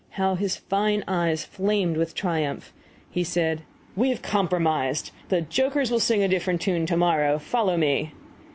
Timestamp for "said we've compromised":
3.23-5.11